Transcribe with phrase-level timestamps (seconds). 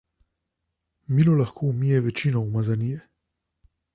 [1.17, 2.99] Milo lahko umije večino umazanije.